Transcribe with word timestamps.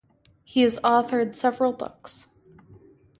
He 0.43 0.61
has 0.63 0.79
authored 0.79 1.35
several 1.35 1.73
books. 1.73 2.29